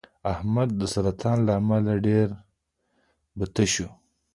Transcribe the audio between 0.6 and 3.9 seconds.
د سرطان له امله ډېر بته شو.